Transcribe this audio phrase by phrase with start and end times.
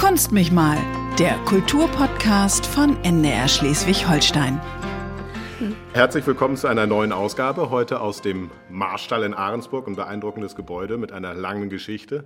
[0.00, 0.78] Kunst mich mal,
[1.18, 4.58] der Kulturpodcast von NDR Schleswig-Holstein.
[5.92, 7.68] Herzlich willkommen zu einer neuen Ausgabe.
[7.68, 12.24] Heute aus dem Marstall in Ahrensburg, ein beeindruckendes Gebäude mit einer langen Geschichte.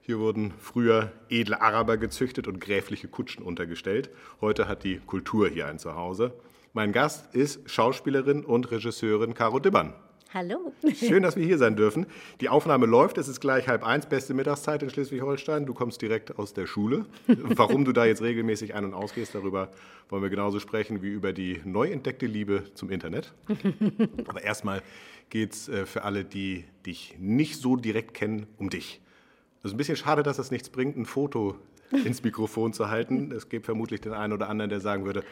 [0.00, 4.10] Hier wurden früher edle Araber gezüchtet und gräfliche Kutschen untergestellt.
[4.40, 6.32] Heute hat die Kultur hier ein Zuhause.
[6.72, 9.94] Mein Gast ist Schauspielerin und Regisseurin Caro Dibbern.
[10.34, 10.72] Hallo.
[10.94, 12.06] Schön, dass wir hier sein dürfen.
[12.40, 13.18] Die Aufnahme läuft.
[13.18, 15.66] Es ist gleich halb eins, beste Mittagszeit in Schleswig-Holstein.
[15.66, 17.04] Du kommst direkt aus der Schule.
[17.26, 19.68] Warum du da jetzt regelmäßig ein- und ausgehst, darüber
[20.08, 23.34] wollen wir genauso sprechen wie über die neu entdeckte Liebe zum Internet.
[24.26, 24.82] Aber erstmal
[25.28, 29.02] geht es äh, für alle, die dich nicht so direkt kennen, um dich.
[29.58, 31.56] Es ist ein bisschen schade, dass es nichts bringt, ein Foto
[31.90, 33.32] ins Mikrofon zu halten.
[33.32, 35.24] Es gibt vermutlich den einen oder anderen, der sagen würde,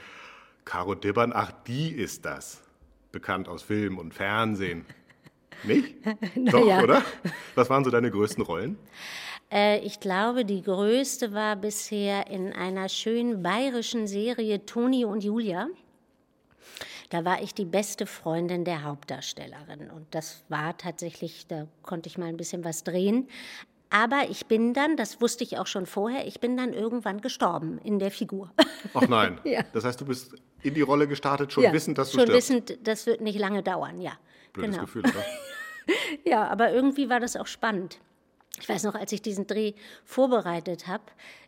[0.66, 2.62] Caro Dibbern, ach, die ist das
[3.12, 4.84] bekannt aus Film und Fernsehen.
[5.64, 5.94] Nicht?
[6.36, 6.82] Doch, ja.
[6.82, 7.02] oder?
[7.54, 8.78] Was waren so deine größten Rollen?
[9.50, 15.68] Äh, ich glaube, die größte war bisher in einer schönen bayerischen Serie Toni und Julia.
[17.10, 19.90] Da war ich die beste Freundin der Hauptdarstellerin.
[19.90, 23.28] Und das war tatsächlich, da konnte ich mal ein bisschen was drehen.
[23.90, 27.78] Aber ich bin dann, das wusste ich auch schon vorher, ich bin dann irgendwann gestorben
[27.78, 28.52] in der Figur.
[28.94, 29.40] Ach nein.
[29.44, 29.64] Ja.
[29.72, 32.50] Das heißt, du bist in die Rolle gestartet, schon Ja, wissend, dass du Schon stirbst.
[32.50, 34.12] wissend, das wird nicht lange dauern, ja.
[34.52, 34.84] Blödes genau.
[34.84, 35.24] Gefühl, oder?
[36.24, 37.98] Ja, aber irgendwie war das auch spannend.
[38.60, 39.72] Ich weiß noch, als ich diesen Dreh
[40.04, 41.02] vorbereitet habe,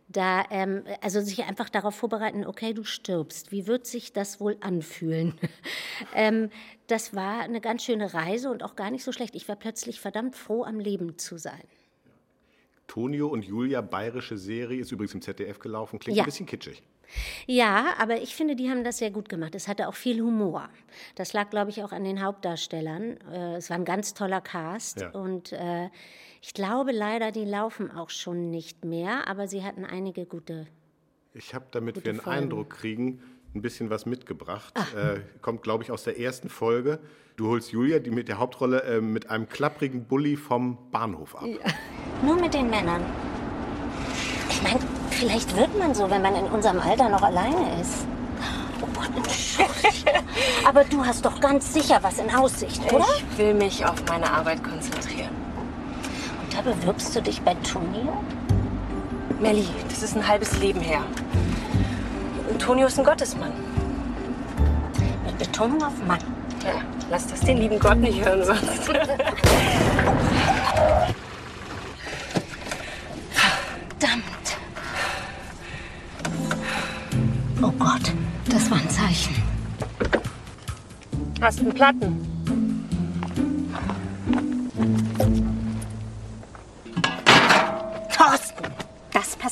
[0.09, 4.57] da, ähm, also sich einfach darauf vorbereiten, okay, du stirbst, wie wird sich das wohl
[4.59, 5.33] anfühlen?
[6.15, 6.49] ähm,
[6.87, 9.35] das war eine ganz schöne Reise und auch gar nicht so schlecht.
[9.35, 11.63] Ich war plötzlich verdammt froh, am Leben zu sein.
[12.87, 16.23] Tonio und Julia, bayerische Serie, ist übrigens im ZDF gelaufen, klingt Ja.
[16.23, 16.83] ein bisschen kitschig.
[17.45, 19.53] Ja, aber ich finde, die haben das sehr gut gemacht.
[19.55, 20.69] Es hatte auch viel Humor.
[21.15, 23.17] Das lag, glaube ich, auch an den Hauptdarstellern.
[23.31, 25.01] Äh, Es war ein ganz toller Cast.
[25.01, 25.09] Ja.
[25.11, 25.89] Und äh,
[26.41, 30.65] ich glaube leider, die laufen auch schon nicht mehr, aber sie hatten einige gute.
[31.33, 32.39] Ich habe, damit Gute wir einen Folgen.
[32.43, 33.21] Eindruck kriegen,
[33.55, 34.73] ein bisschen was mitgebracht.
[34.95, 36.99] Äh, kommt, glaube ich, aus der ersten Folge.
[37.35, 41.45] Du holst Julia, die mit der Hauptrolle, äh, mit einem klapprigen Bulli vom Bahnhof ab.
[42.23, 43.01] Nur mit den Männern.
[44.49, 48.05] Ich meine, vielleicht wird man so, wenn man in unserem Alter noch alleine ist.
[48.81, 49.09] Oh Gott.
[50.65, 53.05] Aber du hast doch ganz sicher was in Aussicht, oder?
[53.17, 55.31] Ich will mich auf meine Arbeit konzentrieren.
[56.41, 58.23] Und da bewirbst du dich bei Tonio?
[59.39, 61.03] Melli, das ist ein halbes Leben her.
[62.63, 63.51] Und Tonio ist ein Gottesmann.
[65.25, 66.19] Mit Betonung auf Mann.
[66.63, 68.85] Ja, lass das den lieben Gott nicht hören, sonst.
[73.99, 74.23] Verdammt.
[77.61, 78.13] Oh Gott,
[78.49, 79.43] das war ein Zeichen.
[81.41, 82.32] Hast du einen Platten?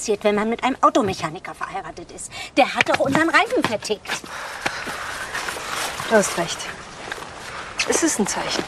[0.01, 2.31] Passiert, wenn man mit einem Automechaniker verheiratet ist.
[2.57, 4.09] Der hat doch unseren Reifen vertickt.
[6.09, 6.57] Du hast recht.
[7.87, 8.63] Es ist ein Zeichen.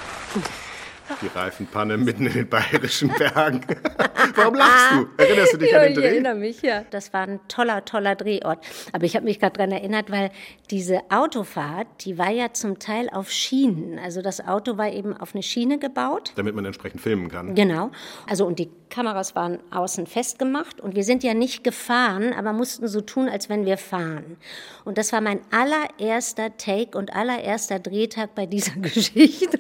[1.24, 3.66] Die Reifenpanne mitten in den bayerischen Bergen.
[4.36, 5.08] Warum lachst du?
[5.18, 6.34] Erinnerst du dich an den Dreh?
[6.34, 6.84] mich, ja.
[6.90, 8.64] Das war ein toller, toller Drehort.
[8.92, 10.32] Aber ich habe mich gerade daran erinnert, weil
[10.70, 14.00] diese Autofahrt, die war ja zum Teil auf Schienen.
[14.00, 16.34] Also das Auto war eben auf eine Schiene gebaut.
[16.36, 17.56] Damit man entsprechend filmen kann.
[17.56, 17.92] Genau.
[18.28, 22.88] Also und die Kameras waren außen festgemacht und wir sind ja nicht gefahren, aber mussten
[22.88, 24.38] so tun, als wenn wir fahren.
[24.86, 29.58] Und das war mein allererster Take und allererster Drehtag bei dieser Geschichte.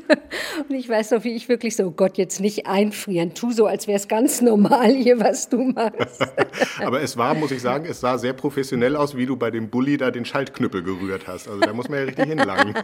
[0.69, 3.33] Und ich weiß noch, wie ich wirklich so, oh Gott, jetzt nicht einfrieren.
[3.33, 6.21] Tu so, als wäre es ganz normal hier, was du machst.
[6.79, 9.69] Aber es war, muss ich sagen, es sah sehr professionell aus, wie du bei dem
[9.69, 11.47] Bulli da den Schaltknüppel gerührt hast.
[11.47, 12.75] Also da muss man ja richtig hinlangen.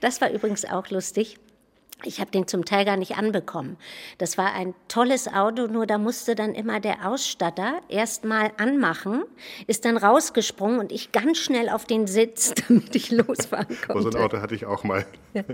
[0.00, 1.38] Das war übrigens auch lustig.
[2.04, 3.76] Ich habe den zum Teil gar nicht anbekommen.
[4.18, 9.24] Das war ein tolles Auto, nur da musste dann immer der Ausstatter erst mal anmachen,
[9.66, 14.08] ist dann rausgesprungen und ich ganz schnell auf den Sitz, damit ich losfahren Aber so
[14.08, 14.24] ein konnte.
[14.24, 15.06] Auto hatte ich auch mal.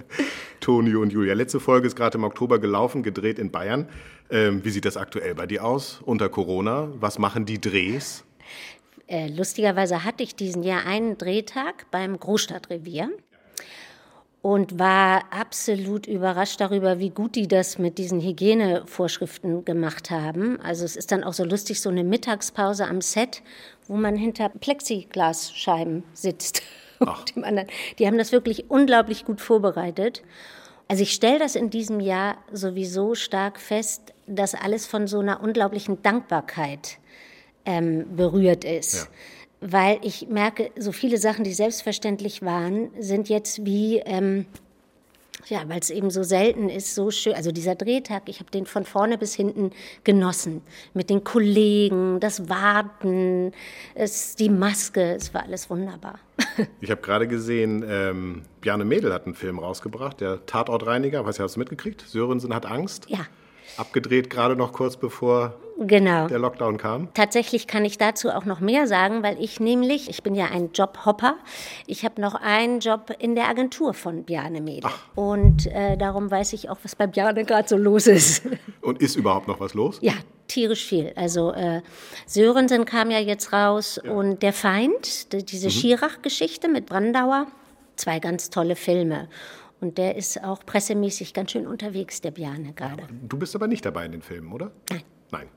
[0.61, 1.35] Toni und Julia.
[1.35, 3.89] Letzte Folge ist gerade im Oktober gelaufen, gedreht in Bayern.
[4.31, 6.89] Ähm, wie sieht das aktuell bei dir aus unter Corona?
[6.95, 8.25] Was machen die Drehs?
[9.07, 13.11] Äh, lustigerweise hatte ich diesen Jahr einen Drehtag beim Großstadtrevier
[14.43, 20.61] und war absolut überrascht darüber, wie gut die das mit diesen Hygienevorschriften gemacht haben.
[20.61, 23.43] Also es ist dann auch so lustig, so eine Mittagspause am Set,
[23.89, 26.63] wo man hinter Plexiglasscheiben sitzt.
[27.35, 27.69] Dem anderen.
[27.99, 30.23] Die haben das wirklich unglaublich gut vorbereitet.
[30.89, 35.43] Also ich stelle das in diesem Jahr sowieso stark fest, dass alles von so einer
[35.43, 36.99] unglaublichen Dankbarkeit
[37.67, 38.95] ähm, berührt ist.
[38.95, 39.09] Ja.
[39.61, 44.47] Weil ich merke, so viele Sachen, die selbstverständlich waren, sind jetzt wie, ähm,
[45.47, 47.33] Ja, weil es eben so selten ist, so schön.
[47.35, 49.71] Also dieser Drehtag, ich habe den von vorne bis hinten
[50.05, 50.63] genossen.
[50.95, 53.53] Mit den Kollegen, das Warten,
[53.95, 56.19] es, die Maske, es war alles wunderbar.
[56.81, 61.25] Ich habe gerade gesehen, ähm, Bjarne Mädel hat einen Film rausgebracht, der Tatortreiniger.
[61.25, 62.03] Was hast du mitgekriegt?
[62.03, 63.07] Sörensen hat Angst.
[63.09, 63.21] Ja.
[63.77, 66.27] Abgedreht gerade noch kurz bevor Genau.
[66.27, 67.09] der Lockdown kam.
[67.15, 70.71] Tatsächlich kann ich dazu auch noch mehr sagen, weil ich nämlich, ich bin ja ein
[70.73, 71.37] Jobhopper,
[71.87, 74.91] ich habe noch einen Job in der Agentur von Bjarne Mädel.
[75.15, 78.43] Und äh, darum weiß ich auch, was bei Bjarne gerade so los ist.
[78.83, 79.99] Und ist überhaupt noch was los?
[80.03, 80.15] Ja,
[80.49, 81.13] tierisch viel.
[81.15, 81.83] Also äh,
[82.27, 87.47] Sörensen kam ja jetzt raus und Der Feind, die, diese Schirach-Geschichte mit Brandauer,
[87.97, 89.29] zwei ganz tolle Filme.
[89.81, 93.05] Und der ist auch pressemäßig ganz schön unterwegs, der Bjarne gerade.
[93.23, 94.73] Du bist aber nicht dabei in den Filmen, oder?
[94.91, 95.03] Nein.
[95.31, 95.49] Nein.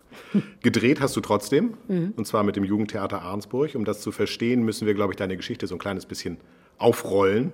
[0.62, 3.75] Gedreht hast du trotzdem, und zwar mit dem Jugendtheater Arnsburg.
[3.75, 6.38] Um das zu verstehen, müssen wir, glaube ich, deine Geschichte so ein kleines bisschen
[6.77, 7.53] aufrollen.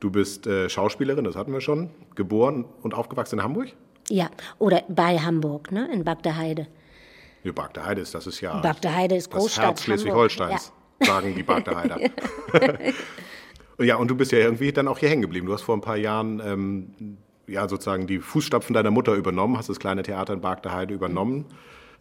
[0.00, 3.74] Du bist äh, Schauspielerin, das hatten wir schon, geboren und aufgewachsen in Hamburg?
[4.08, 6.66] Ja, oder bei Hamburg, ne, in Bagdeheide.
[7.42, 11.98] Ja, Bagdeheide ist, das ist ja Bagdeheide ist das Großstadt Herz Schleswig-Holsteins, sagen die Bagdeheider.
[13.78, 15.46] ja, und du bist ja irgendwie dann auch hier hängen geblieben.
[15.46, 17.18] Du hast vor ein paar Jahren ähm,
[17.48, 21.46] ja, sozusagen die Fußstapfen deiner Mutter übernommen, hast das kleine Theater in Bagdeheide übernommen.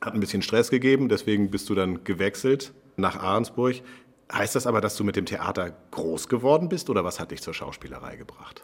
[0.02, 3.82] Hat ein bisschen Stress gegeben, deswegen bist du dann gewechselt nach Ahrensburg.
[4.32, 7.42] Heißt das aber, dass du mit dem Theater groß geworden bist oder was hat dich
[7.42, 8.62] zur Schauspielerei gebracht?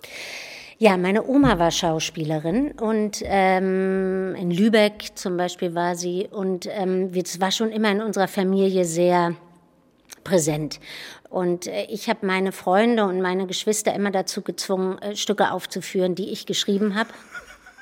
[0.77, 7.12] Ja, meine Oma war Schauspielerin und ähm, in Lübeck zum Beispiel war sie und ähm,
[7.15, 9.35] es war schon immer in unserer Familie sehr
[10.24, 10.80] präsent.
[11.33, 16.13] Und äh, ich habe meine Freunde und meine Geschwister immer dazu gezwungen, äh, Stücke aufzuführen,
[16.13, 17.09] die ich geschrieben habe.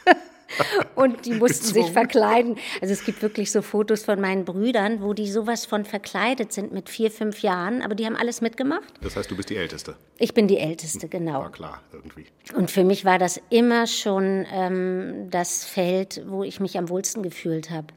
[0.96, 1.94] Und die mussten sich Gezwungen?
[1.94, 2.56] verkleiden.
[2.82, 6.72] Also es gibt wirklich so Fotos von meinen Brüdern, wo die sowas von verkleidet sind
[6.72, 8.84] mit vier, fünf Jahren, aber die haben alles mitgemacht.
[9.02, 9.96] Das heißt, du bist die Älteste.
[10.18, 11.40] Ich bin die Älteste, genau.
[11.40, 12.28] War klar, irgendwie.
[12.56, 17.22] Und für mich war das immer schon ähm, das Feld, wo ich mich am wohlsten
[17.22, 17.88] gefühlt habe.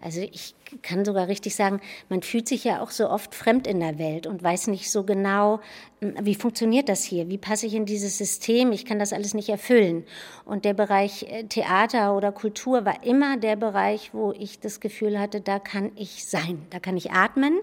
[0.00, 3.80] Also ich kann sogar richtig sagen, man fühlt sich ja auch so oft fremd in
[3.80, 5.60] der Welt und weiß nicht so genau,
[6.00, 9.34] ähm, wie funktioniert das hier, wie passe ich in dieses System, ich kann das alles
[9.34, 10.04] nicht erfüllen.
[10.44, 15.18] Und der Bereich äh, Theater oder Kultur war immer der Bereich, wo ich das Gefühl
[15.18, 17.58] hatte, da kann ich sein, da kann ich atmen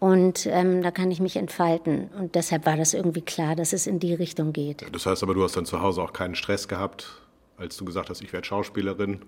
[0.00, 2.08] und ähm, da kann ich mich entfalten.
[2.18, 4.84] Und deshalb war das irgendwie klar, dass es in die Richtung geht.
[4.92, 7.19] Das heißt aber, du hast dann zu Hause auch keinen Stress gehabt,
[7.60, 9.20] als du gesagt hast, ich werde Schauspielerin.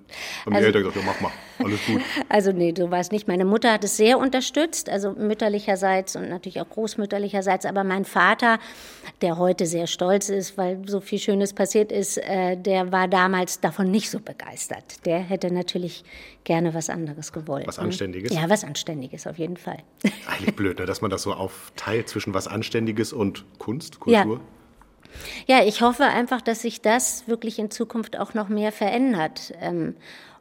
[0.44, 2.00] Haben die Also- Eltern gesagt, ja, mach mal, alles gut.
[2.28, 3.28] Also nee, so war es nicht.
[3.28, 7.66] Meine Mutter hat es sehr unterstützt, also mütterlicherseits und natürlich auch großmütterlicherseits.
[7.66, 8.58] Aber mein Vater,
[9.20, 13.60] der heute sehr stolz ist, weil so viel Schönes passiert ist, äh, der war damals
[13.60, 15.04] davon nicht so begeistert.
[15.04, 16.04] Der hätte natürlich
[16.44, 17.66] gerne was anderes gewollt.
[17.66, 17.84] Was ne?
[17.84, 18.32] Anständiges?
[18.34, 19.78] Ja, was Anständiges auf jeden Fall.
[20.26, 20.86] Eigentlich blöd, ne?
[20.86, 24.00] dass man das so aufteilt zwischen was Anständiges und Kunst.
[24.00, 24.34] Kultur.
[24.34, 24.40] Ja,
[25.46, 29.94] ich hoffe einfach, dass sich das wirklich in Zukunft auch noch mehr verändert ähm,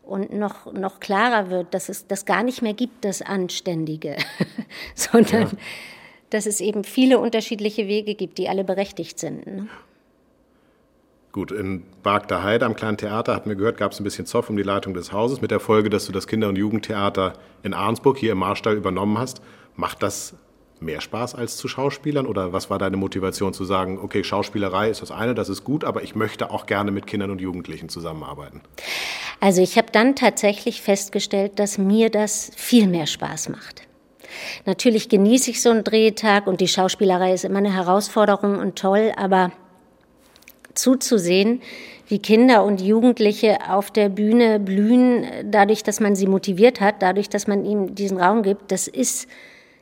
[0.03, 4.17] und noch, noch klarer wird, dass es das gar nicht mehr gibt, das Anständige,
[4.95, 5.57] sondern
[6.29, 9.45] dass es eben viele unterschiedliche Wege gibt, die alle berechtigt sind.
[9.45, 9.67] Ne?
[11.31, 14.49] Gut, in Bargter Heide am kleinen Theater, hatten wir gehört, gab es ein bisschen Zoff
[14.49, 17.33] um die Leitung des Hauses, mit der Folge, dass du das Kinder- und Jugendtheater
[17.63, 19.41] in Arnsburg hier im Marstall übernommen hast.
[19.77, 20.35] Macht das
[20.81, 22.25] mehr Spaß als zu Schauspielern?
[22.25, 25.83] Oder was war deine Motivation zu sagen, okay, Schauspielerei ist das eine, das ist gut,
[25.83, 28.61] aber ich möchte auch gerne mit Kindern und Jugendlichen zusammenarbeiten?
[29.39, 33.83] Also ich habe dann tatsächlich festgestellt, dass mir das viel mehr Spaß macht.
[34.65, 39.11] Natürlich genieße ich so einen Drehtag und die Schauspielerei ist immer eine Herausforderung und toll,
[39.17, 39.51] aber
[40.73, 41.61] zuzusehen,
[42.07, 47.29] wie Kinder und Jugendliche auf der Bühne blühen, dadurch, dass man sie motiviert hat, dadurch,
[47.29, 49.27] dass man ihnen diesen Raum gibt, das ist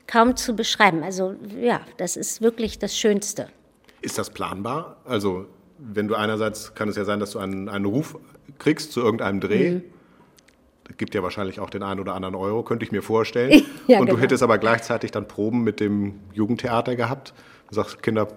[0.10, 1.04] kaum zu beschreiben.
[1.04, 3.48] Also ja, das ist wirklich das Schönste.
[4.02, 4.98] Ist das planbar?
[5.06, 5.46] Also,
[5.78, 8.18] wenn du einerseits, kann es ja sein, dass du einen, einen Ruf
[8.58, 9.72] kriegst zu irgendeinem Dreh.
[9.72, 9.84] Mhm.
[10.86, 13.64] Das gibt ja wahrscheinlich auch den einen oder anderen Euro, könnte ich mir vorstellen.
[13.88, 14.24] Ja, und du genau.
[14.24, 17.34] hättest aber gleichzeitig dann Proben mit dem Jugendtheater gehabt.
[17.70, 18.28] Du sagst, Kinder,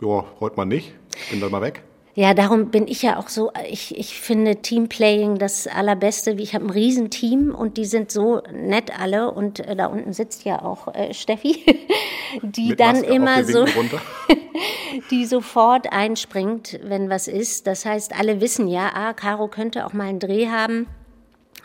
[0.00, 1.84] ja, heute mal nicht, ich bin dann mal weg.
[2.18, 6.30] Ja, darum bin ich ja auch so, ich, ich finde Teamplaying das Allerbeste.
[6.30, 10.46] Ich habe ein Riesenteam und die sind so nett alle und äh, da unten sitzt
[10.46, 11.62] ja auch äh, Steffi,
[12.42, 13.66] die Mit dann Maske immer so,
[15.10, 17.66] die sofort einspringt, wenn was ist.
[17.66, 20.86] Das heißt, alle wissen ja, ah, Caro könnte auch mal einen Dreh haben.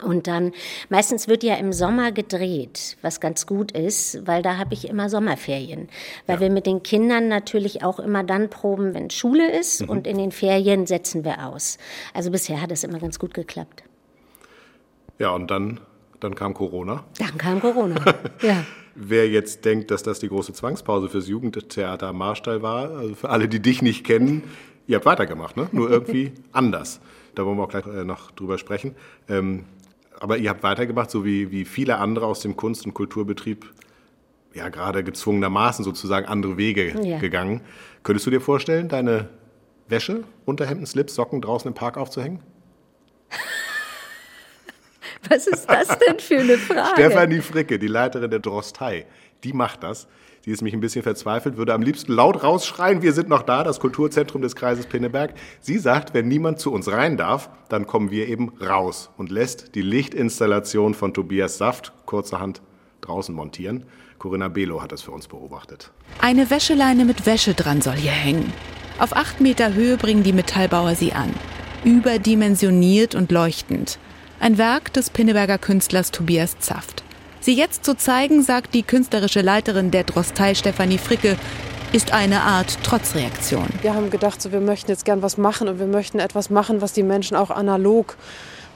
[0.03, 0.53] Und dann,
[0.89, 5.09] meistens wird ja im Sommer gedreht, was ganz gut ist, weil da habe ich immer
[5.09, 5.89] Sommerferien.
[6.27, 10.17] Weil wir mit den Kindern natürlich auch immer dann proben, wenn Schule ist und in
[10.17, 11.77] den Ferien setzen wir aus.
[12.13, 13.83] Also bisher hat es immer ganz gut geklappt.
[15.19, 15.79] Ja, und dann,
[16.19, 17.03] dann kam Corona.
[17.19, 17.95] Dann kam Corona.
[18.41, 18.63] ja.
[18.95, 23.29] Wer jetzt denkt, dass das die große Zwangspause fürs Jugendtheater am Marstall war, also für
[23.29, 24.43] alle, die dich nicht kennen,
[24.87, 25.69] Ihr habt weitergemacht, ne?
[25.71, 26.99] nur irgendwie anders.
[27.35, 28.95] Da wollen wir auch gleich äh, noch drüber sprechen.
[29.29, 29.63] Ähm,
[30.21, 33.65] aber ihr habt weitergemacht, so wie, wie viele andere aus dem Kunst- und Kulturbetrieb,
[34.53, 37.17] ja gerade gezwungenermaßen sozusagen andere Wege ja.
[37.17, 37.61] gegangen.
[38.03, 39.29] Könntest du dir vorstellen, deine
[39.87, 42.39] Wäsche, Unterhemden, Slips, Socken draußen im Park aufzuhängen?
[45.27, 47.01] Was ist das denn für eine Frage?
[47.01, 49.07] Stefanie Fricke, die Leiterin der Drostei,
[49.43, 50.07] die macht das.
[50.45, 53.63] Die ist mich ein bisschen verzweifelt, würde am liebsten laut rausschreien, wir sind noch da,
[53.63, 55.35] das Kulturzentrum des Kreises Pinneberg.
[55.59, 59.75] Sie sagt, wenn niemand zu uns rein darf, dann kommen wir eben raus und lässt
[59.75, 62.61] die Lichtinstallation von Tobias Saft kurzerhand
[63.01, 63.85] draußen montieren.
[64.17, 65.91] Corinna Belo hat das für uns beobachtet.
[66.19, 68.51] Eine Wäscheleine mit Wäsche dran soll hier hängen.
[68.99, 71.33] Auf acht Meter Höhe bringen die Metallbauer sie an.
[71.83, 73.97] Überdimensioniert und leuchtend.
[74.39, 77.00] Ein Werk des Pinneberger Künstlers Tobias Zaft.
[77.43, 81.37] Sie jetzt zu zeigen, sagt die künstlerische Leiterin der Drostei Stefanie Fricke,
[81.91, 83.65] ist eine Art Trotzreaktion.
[83.81, 86.81] Wir haben gedacht, so, wir möchten jetzt gern was machen und wir möchten etwas machen,
[86.81, 88.15] was die Menschen auch analog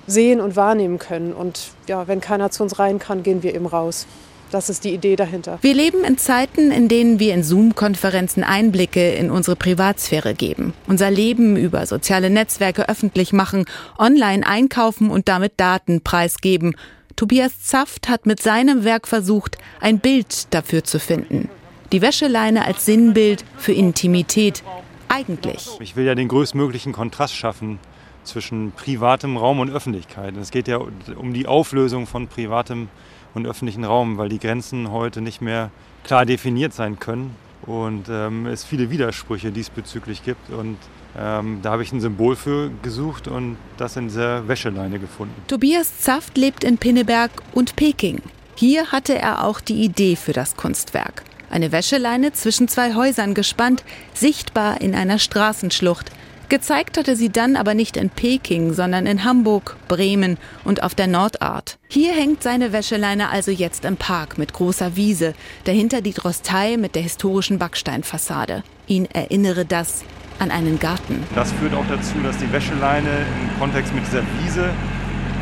[0.08, 1.32] sehen und wahrnehmen können.
[1.32, 4.08] Und ja, wenn keiner zu uns rein kann, gehen wir eben raus.
[4.50, 5.60] Das ist die Idee dahinter.
[5.62, 11.12] Wir leben in Zeiten, in denen wir in Zoom-Konferenzen Einblicke in unsere Privatsphäre geben, unser
[11.12, 13.66] Leben über soziale Netzwerke öffentlich machen,
[14.00, 16.76] online einkaufen und damit Daten preisgeben
[17.16, 21.50] Tobias Zaft hat mit seinem Werk versucht, ein Bild dafür zu finden.
[21.94, 24.64] Die Wäscheleine als Sinnbild für Intimität.
[25.08, 25.70] Eigentlich.
[25.80, 27.80] Ich will ja den größtmöglichen Kontrast schaffen
[28.26, 30.36] zwischen privatem Raum und Öffentlichkeit.
[30.36, 32.90] Es geht ja um die Auflösung von privatem
[33.34, 35.72] und öffentlichen Raum, weil die Grenzen heute nicht mehr
[36.04, 40.50] klar definiert sein können und ähm, es viele Widersprüche diesbezüglich gibt.
[40.50, 40.78] Und
[41.18, 45.34] ähm, da habe ich ein Symbol für gesucht und das in dieser Wäscheleine gefunden.
[45.48, 48.22] Tobias Zaft lebt in Pinneberg und Peking.
[48.56, 51.24] Hier hatte er auch die Idee für das Kunstwerk.
[51.50, 56.12] Eine Wäscheleine zwischen zwei Häusern gespannt, sichtbar in einer Straßenschlucht.
[56.48, 61.08] Gezeigt hatte sie dann aber nicht in Peking, sondern in Hamburg, Bremen und auf der
[61.08, 61.80] Nordart.
[61.88, 66.94] Hier hängt seine Wäscheleine also jetzt im Park mit großer Wiese, dahinter die Drostei mit
[66.94, 68.64] der historischen Backsteinfassade.
[68.86, 70.04] Ihn erinnere das
[70.40, 71.24] an einen Garten.
[71.34, 74.70] Das führt auch dazu, dass die Wäscheleine im Kontext mit dieser Wiese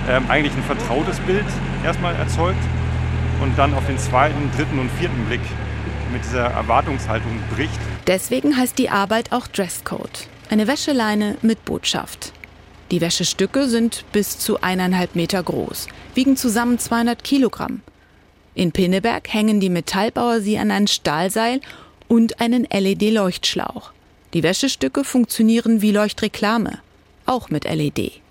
[0.09, 1.45] ähm, eigentlich ein vertrautes Bild
[1.83, 2.63] erstmal erzeugt
[3.41, 5.41] und dann auf den zweiten, dritten und vierten Blick
[6.11, 7.79] mit dieser Erwartungshaltung bricht.
[8.07, 10.27] Deswegen heißt die Arbeit auch Dresscode.
[10.49, 12.31] Eine Wäscheleine mit Botschaft.
[12.91, 17.81] Die Wäschestücke sind bis zu eineinhalb Meter groß, wiegen zusammen 200 Kilogramm.
[18.55, 21.59] In Pinneberg hängen die Metallbauer sie an ein Stahlseil
[22.07, 23.93] und einen LED-Leuchtschlauch.
[24.33, 26.79] Die Wäschestücke funktionieren wie Leuchtreklame,
[27.27, 28.21] auch mit LED.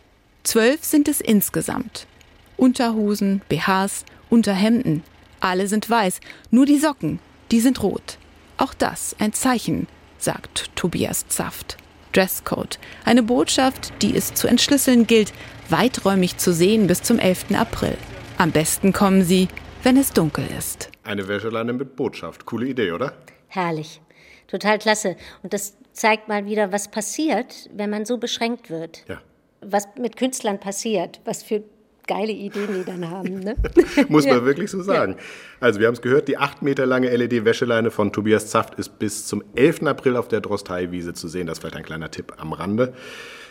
[0.42, 2.08] Zwölf sind es insgesamt.
[2.56, 5.04] Unterhosen, BHs, Unterhemden,
[5.38, 7.20] alle sind weiß, nur die Socken,
[7.52, 8.18] die sind rot.
[8.56, 9.86] Auch das ein Zeichen,
[10.18, 11.76] sagt Tobias Zaft.
[12.12, 15.32] Dresscode, eine Botschaft, die es zu entschlüsseln gilt,
[15.68, 17.52] weiträumig zu sehen bis zum 11.
[17.54, 17.96] April.
[18.38, 19.48] Am besten kommen sie,
[19.84, 20.90] wenn es dunkel ist.
[21.04, 22.44] Eine Wäscheleine mit Botschaft.
[22.44, 23.14] Coole Idee, oder?
[23.48, 24.00] Herrlich.
[24.46, 25.16] Total klasse.
[25.42, 29.04] Und das zeigt mal wieder, was passiert, wenn man so beschränkt wird.
[29.08, 29.20] Ja.
[29.60, 31.62] Was mit Künstlern passiert, was für
[32.06, 33.40] geile Ideen die dann haben.
[33.40, 33.56] Ne?
[34.08, 34.44] Muss man ja.
[34.44, 35.12] wirklich so sagen.
[35.12, 35.18] Ja.
[35.60, 39.26] Also wir haben es gehört, die acht Meter lange LED-Wäscheleine von Tobias Zaft ist bis
[39.26, 39.84] zum 11.
[39.84, 41.46] April auf der Drostei-Wiese zu sehen.
[41.46, 42.92] Das ist vielleicht ein kleiner Tipp am Rande.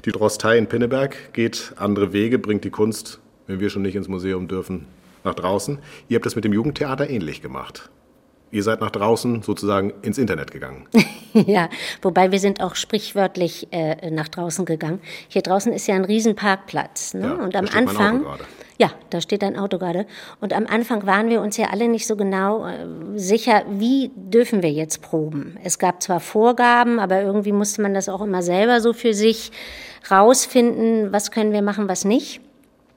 [0.05, 4.07] Die Drostei in Pinneberg geht andere Wege, bringt die Kunst, wenn wir schon nicht ins
[4.07, 4.87] Museum dürfen,
[5.23, 5.79] nach draußen.
[6.09, 7.89] Ihr habt das mit dem Jugendtheater ähnlich gemacht.
[8.51, 10.87] Ihr seid nach draußen sozusagen ins Internet gegangen.
[11.33, 11.69] ja,
[12.01, 14.99] wobei wir sind auch sprichwörtlich äh, nach draußen gegangen.
[15.29, 17.13] Hier draußen ist ja ein Riesenparkplatz.
[17.13, 17.27] Ne?
[17.27, 18.25] Ja, und am da steht Anfang.
[18.77, 20.05] Ja, da steht ein Auto gerade.
[20.39, 24.63] Und am Anfang waren wir uns ja alle nicht so genau äh, sicher, wie dürfen
[24.63, 25.57] wir jetzt proben.
[25.63, 29.51] Es gab zwar Vorgaben, aber irgendwie musste man das auch immer selber so für sich
[30.09, 32.41] rausfinden, was können wir machen, was nicht.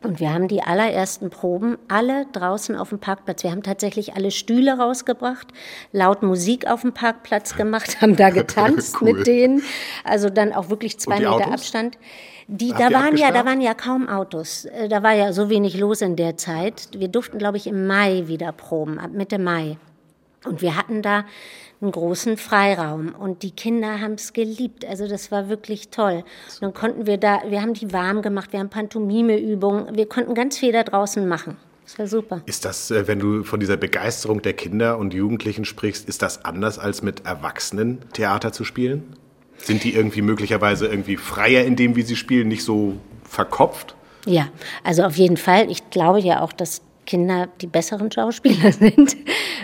[0.05, 3.43] Und wir haben die allerersten Proben alle draußen auf dem Parkplatz.
[3.43, 5.49] Wir haben tatsächlich alle Stühle rausgebracht,
[5.93, 9.15] laut Musik auf dem Parkplatz gemacht, haben da getanzt cool.
[9.15, 9.63] mit denen.
[10.05, 11.53] Also dann auch wirklich zwei Meter Autos?
[11.53, 11.99] Abstand.
[12.47, 14.67] Die, da waren ja, da waren ja kaum Autos.
[14.67, 16.91] Äh, da war ja so wenig los in der Zeit.
[16.95, 19.79] Wir durften, glaube ich, im Mai wieder proben, ab Mitte Mai.
[20.45, 21.25] Und wir hatten da
[21.81, 24.85] einen großen Freiraum und die Kinder haben es geliebt.
[24.85, 26.25] Also das war wirklich toll.
[26.55, 30.35] Und dann konnten wir da, wir haben die warm gemacht, wir haben Pantomimeübungen, wir konnten
[30.35, 31.57] ganz viel da draußen machen.
[31.85, 32.43] Das war super.
[32.47, 36.45] Ist das, äh, wenn du von dieser Begeisterung der Kinder und Jugendlichen sprichst, ist das
[36.45, 39.17] anders als mit Erwachsenen Theater zu spielen?
[39.59, 43.95] Sind die irgendwie möglicherweise irgendwie freier in dem, wie sie spielen, nicht so verkopft?
[44.27, 44.49] Ja,
[44.83, 45.71] also auf jeden Fall.
[45.71, 49.17] Ich glaube ja auch, dass Kinder die besseren Schauspieler sind.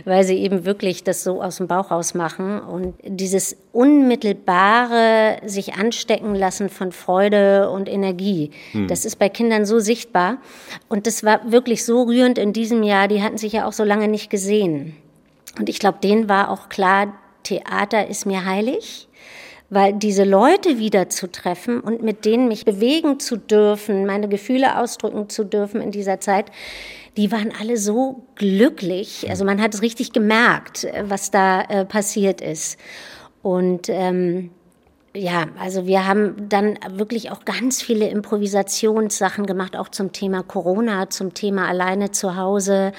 [0.05, 2.61] weil sie eben wirklich das so aus dem Bauch raus machen.
[2.61, 8.89] Und dieses unmittelbare sich anstecken lassen von Freude und Energie, hm.
[8.89, 10.39] das ist bei Kindern so sichtbar.
[10.89, 13.09] Und das war wirklich so rührend in diesem Jahr.
[13.09, 14.97] Die hatten sich ja auch so lange nicht gesehen.
[15.59, 19.09] Und ich glaube, denen war auch klar, Theater ist mir heilig
[19.73, 24.77] weil diese Leute wieder zu treffen und mit denen mich bewegen zu dürfen, meine Gefühle
[24.77, 26.51] ausdrücken zu dürfen in dieser Zeit,
[27.21, 29.29] die waren alle so glücklich.
[29.29, 32.81] Also man hat es richtig gemerkt, was da äh, passiert ist.
[33.43, 34.51] Und ähm,
[35.15, 41.11] ja, also wir haben dann wirklich auch ganz viele Improvisationssachen gemacht, auch zum Thema Corona,
[41.11, 42.93] zum Thema alleine zu Hause,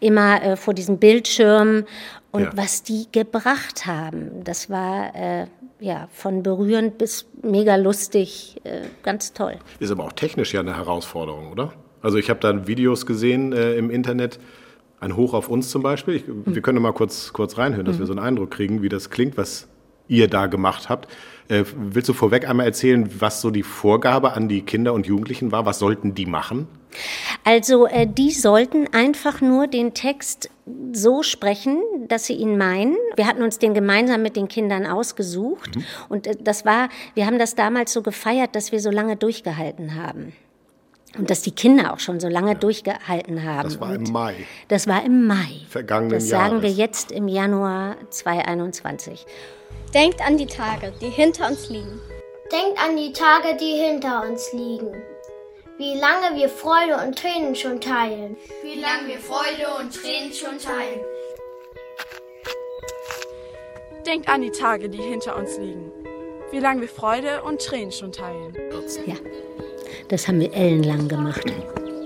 [0.00, 1.84] immer äh, vor diesem Bildschirm.
[2.30, 2.50] Und ja.
[2.54, 5.46] was die gebracht haben, das war äh,
[5.78, 9.58] ja, von berührend bis mega lustig, äh, ganz toll.
[9.78, 11.74] Ist aber auch technisch ja eine Herausforderung, oder?
[12.02, 14.38] Also ich habe da Videos gesehen äh, im Internet,
[15.00, 16.14] ein Hoch auf uns zum Beispiel.
[16.14, 16.42] Ich, mhm.
[16.46, 18.00] Wir können mal kurz, kurz reinhören, dass mhm.
[18.00, 19.68] wir so einen Eindruck kriegen, wie das klingt, was
[20.08, 21.08] ihr da gemacht habt.
[21.48, 25.52] Äh, willst du vorweg einmal erzählen, was so die Vorgabe an die Kinder und Jugendlichen
[25.52, 25.66] war?
[25.66, 26.66] Was sollten die machen?
[27.44, 30.50] Also äh, die sollten einfach nur den Text
[30.92, 32.96] so sprechen, dass sie ihn meinen.
[33.16, 35.84] Wir hatten uns den gemeinsam mit den Kindern ausgesucht mhm.
[36.08, 39.94] und äh, das war, wir haben das damals so gefeiert, dass wir so lange durchgehalten
[39.94, 40.32] haben.
[41.18, 42.54] Und dass die Kinder auch schon so lange ja.
[42.54, 43.68] durchgehalten haben.
[43.68, 44.34] Das war im Mai.
[44.68, 45.60] Das war im Mai.
[45.68, 46.62] Vergangenen Das sagen Jahres.
[46.62, 49.26] wir jetzt im Januar 2021.
[49.92, 52.00] Denkt an die Tage, die hinter uns liegen.
[52.52, 54.92] Denkt an die Tage, die hinter uns liegen.
[55.76, 58.36] Wie lange wir Freude und Tränen schon teilen.
[58.62, 61.00] Wie lange wir Freude und Tränen schon teilen.
[64.06, 65.92] Denkt an die Tage, die hinter uns liegen.
[66.50, 68.54] Wie lange wir Freude und Tränen schon teilen.
[69.06, 69.14] Ja,
[70.08, 71.44] das haben wir ellenlang gemacht,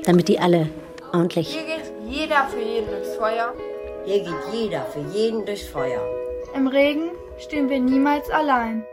[0.05, 0.69] damit die alle
[1.13, 1.49] ordentlich.
[1.49, 3.55] Hier geht jeder für jeden durchs Feuer.
[4.05, 6.01] Hier geht jeder für jeden durchs Feuer.
[6.55, 8.85] Im Regen stehen wir niemals allein.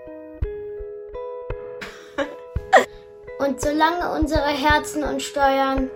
[3.40, 5.90] Und solange unsere Herzen uns steuern,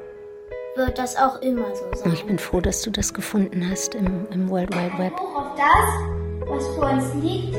[0.75, 2.13] wird das auch immer so sein.
[2.13, 5.13] Ich bin froh, dass du das gefunden hast im, im World Wide Web.
[5.19, 7.53] Hoch auf das, was vor uns liegt,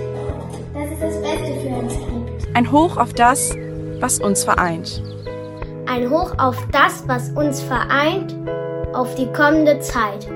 [0.74, 2.56] dass es das Beste für uns gibt.
[2.56, 3.54] Ein Hoch auf das,
[4.00, 5.02] was uns vereint.
[5.86, 8.34] Ein Hoch auf das, was uns vereint,
[8.94, 10.26] auf die kommende Zeit,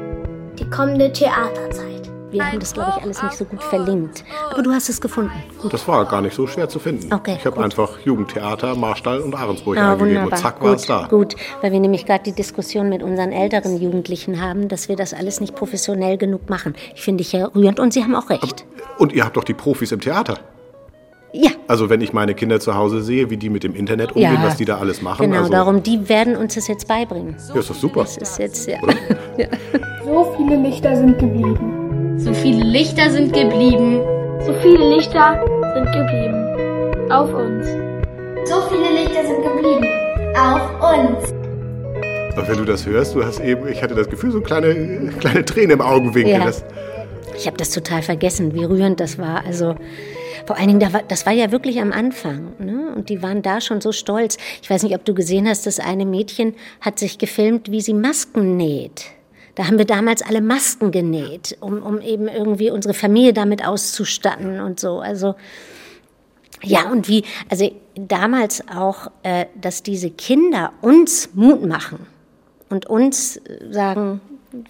[0.59, 2.11] die kommende Theaterzeit.
[2.31, 4.23] Wir haben das, glaube ich, alles nicht so gut verlinkt.
[4.51, 5.33] Aber du hast es gefunden.
[5.63, 5.73] Gut.
[5.73, 7.11] Das war gar nicht so schwer zu finden.
[7.13, 10.39] Okay, ich habe einfach Jugendtheater, Marstall und Ahrensburg ah, eingegeben wunderbar.
[10.39, 11.07] und zack war es da.
[11.07, 15.15] Gut, weil wir nämlich gerade die Diskussion mit unseren älteren Jugendlichen haben, dass wir das
[15.15, 16.75] alles nicht professionell genug machen.
[16.95, 18.43] Ich finde ich ja rührend und sie haben auch recht.
[18.43, 20.39] Aber, und ihr habt doch die Profis im Theater.
[21.41, 21.51] Ja.
[21.69, 24.43] Also wenn ich meine Kinder zu Hause sehe, wie die mit dem Internet umgehen, ja,
[24.43, 25.23] was die da alles machen.
[25.23, 27.37] Genau, also darum, die werden uns das jetzt beibringen.
[27.55, 28.01] Ja, ist doch super.
[28.01, 28.79] Das ist jetzt, ja.
[29.37, 29.47] ja.
[30.05, 32.17] So viele Lichter sind geblieben.
[32.19, 34.01] So viele Lichter sind geblieben.
[34.45, 35.41] So viele Lichter
[35.75, 37.13] sind geblieben.
[37.13, 37.67] Auf uns.
[38.49, 39.87] So viele Lichter sind geblieben.
[40.35, 41.31] Auf uns.
[42.37, 45.45] Und wenn du das hörst, du hast eben, ich hatte das Gefühl, so kleine, kleine
[45.45, 46.33] Tränen im Augenwinkel.
[46.33, 46.51] Ja.
[47.37, 49.45] ich habe das total vergessen, wie rührend das war.
[49.45, 49.77] Also
[50.49, 52.55] vor allen Dingen, das war ja wirklich am Anfang.
[52.59, 52.95] Ne?
[52.97, 54.39] Und die waren da schon so stolz.
[54.63, 57.93] Ich weiß nicht, ob du gesehen hast, das eine Mädchen hat sich gefilmt, wie sie
[57.93, 59.05] Masken näht.
[59.57, 64.61] Da haben wir damals alle Masken genäht, um, um eben irgendwie unsere Familie damit auszustatten
[64.61, 65.01] und so.
[65.01, 65.35] Also
[66.63, 72.07] ja, und wie, also damals auch, äh, dass diese Kinder uns Mut machen
[72.71, 73.39] und uns
[73.71, 74.23] sagen,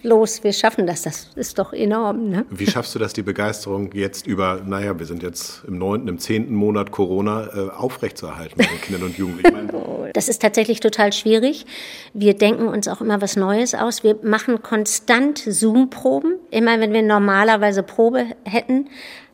[0.03, 1.03] los, wir schaffen das.
[1.03, 2.29] Das ist doch enorm.
[2.29, 2.45] Ne?
[2.49, 6.19] Wie schaffst du das, die Begeisterung jetzt über, naja, wir sind jetzt im neunten, im
[6.19, 9.69] zehnten Monat Corona, äh, aufrechtzuerhalten bei den Kindern und Jugendlichen?
[10.13, 11.67] Das ist tatsächlich total schwierig.
[12.13, 14.03] Wir denken uns auch immer was Neues aus.
[14.03, 16.35] Wir machen konstant Zoom-Proben.
[16.49, 18.89] Immer wenn wir normalerweise Probe hätten,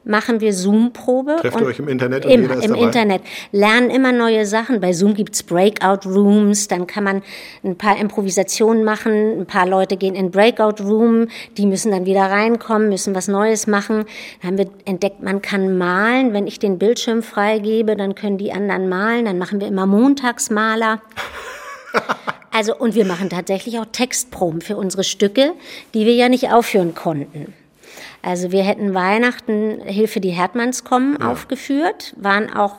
[0.06, 1.38] machen wir Zoom-Probe.
[1.42, 2.26] Trefft euch im Internet?
[2.26, 3.22] Im, im Internet.
[3.52, 4.80] Lernen immer neue Sachen.
[4.80, 7.24] Bei Zoom gibt's Breakout-Rooms, dann kann man
[7.64, 9.42] ein paar Improvisationen machen.
[9.42, 14.06] Ein paar Leute gehen in Breakout-Room, die müssen dann wieder reinkommen, müssen was Neues machen.
[14.42, 16.34] Dann haben wir entdeckt, man kann malen.
[16.34, 19.26] Wenn ich den Bildschirm freigebe, dann können die anderen malen.
[19.26, 21.02] Dann machen wir immer Montagsmaler.
[22.52, 25.52] Also, und wir machen tatsächlich auch Textproben für unsere Stücke,
[25.94, 27.54] die wir ja nicht aufführen konnten.
[28.26, 31.32] Also wir hätten Weihnachten Hilfe die Herdmanns kommen ja.
[31.32, 32.78] aufgeführt, waren auch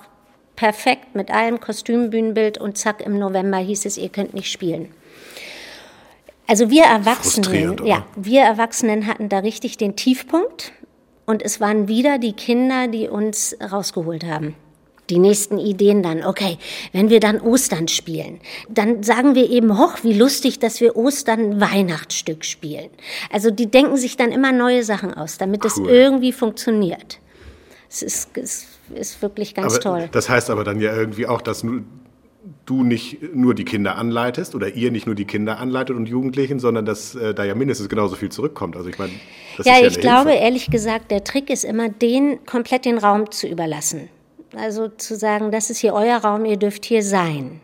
[0.56, 4.88] perfekt mit allem Kostümbühnenbild und zack, im November hieß es, ihr könnt nicht spielen.
[6.48, 10.72] Also wir Erwachsenen, ja, wir Erwachsenen hatten da richtig den Tiefpunkt
[11.26, 14.56] und es waren wieder die Kinder, die uns rausgeholt haben.
[15.10, 16.58] Die nächsten Ideen dann, okay,
[16.92, 21.60] wenn wir dann Ostern spielen, dann sagen wir eben, hoch, wie lustig, dass wir Ostern
[21.60, 22.90] Weihnachtsstück spielen.
[23.30, 25.70] Also die denken sich dann immer neue Sachen aus, damit cool.
[25.70, 27.20] es irgendwie funktioniert.
[27.88, 30.08] Es ist, es ist wirklich ganz aber toll.
[30.12, 31.64] Das heißt aber dann ja irgendwie auch, dass
[32.64, 36.58] du nicht nur die Kinder anleitest oder ihr nicht nur die Kinder anleitet und Jugendlichen,
[36.58, 38.76] sondern dass äh, da ja mindestens genauso viel zurückkommt.
[38.76, 39.12] Also ich meine,
[39.56, 40.44] das ja, ist ja ich glaube Hilfe.
[40.44, 44.08] ehrlich gesagt, der Trick ist immer, den komplett den Raum zu überlassen.
[44.56, 47.60] Also zu sagen, das ist hier euer Raum, ihr dürft hier sein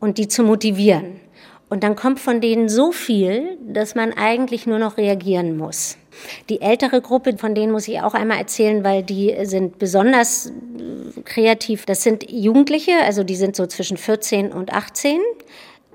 [0.00, 1.20] und die zu motivieren.
[1.68, 5.96] Und dann kommt von denen so viel, dass man eigentlich nur noch reagieren muss.
[6.48, 11.20] Die ältere Gruppe, von denen muss ich auch einmal erzählen, weil die sind besonders äh,
[11.22, 11.86] kreativ.
[11.86, 15.18] Das sind Jugendliche, also die sind so zwischen 14 und 18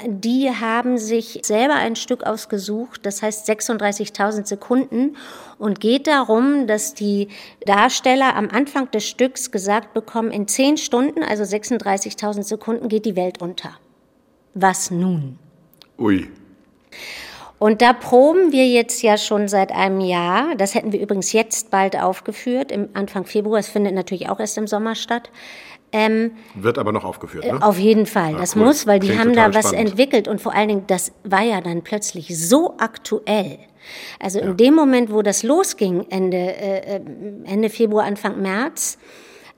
[0.05, 5.15] die haben sich selber ein Stück ausgesucht, das heißt 36.000 Sekunden
[5.59, 7.27] und geht darum, dass die
[7.65, 13.15] Darsteller am Anfang des Stücks gesagt bekommen, in 10 Stunden, also 36.000 Sekunden, geht die
[13.15, 13.77] Welt unter.
[14.53, 15.37] Was nun?
[15.97, 16.27] Ui.
[17.61, 20.55] Und da proben wir jetzt ja schon seit einem Jahr.
[20.55, 23.59] Das hätten wir übrigens jetzt bald aufgeführt, im Anfang Februar.
[23.59, 25.29] Es findet natürlich auch erst im Sommer statt.
[25.93, 27.61] Ähm, Wird aber noch aufgeführt, ne?
[27.61, 28.63] Auf jeden Fall, das cool.
[28.63, 29.89] muss, weil die Klingt haben da was spannend.
[29.89, 33.59] entwickelt und vor allen Dingen, das war ja dann plötzlich so aktuell.
[34.19, 34.45] Also ja.
[34.45, 37.01] in dem Moment, wo das losging, Ende, äh, äh
[37.45, 38.97] Ende Februar, Anfang März,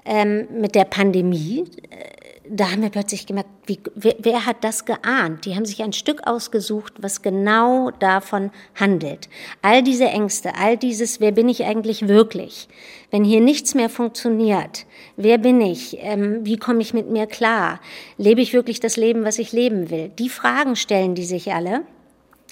[0.06, 2.13] ähm, mit der Pandemie, äh,
[2.50, 5.46] da haben wir plötzlich gemerkt, wie, wer, wer, hat das geahnt?
[5.46, 9.30] Die haben sich ein Stück ausgesucht, was genau davon handelt.
[9.62, 12.68] All diese Ängste, all dieses, wer bin ich eigentlich wirklich?
[13.12, 15.98] Wenn hier nichts mehr funktioniert, wer bin ich?
[16.02, 17.80] Ähm, wie komme ich mit mir klar?
[18.18, 20.10] Lebe ich wirklich das Leben, was ich leben will?
[20.20, 21.84] Die Fragen stellen die sich alle